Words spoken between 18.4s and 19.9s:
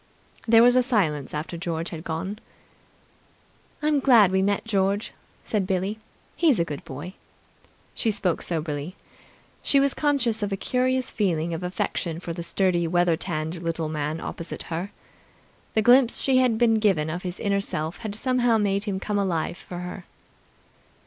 made him come alive for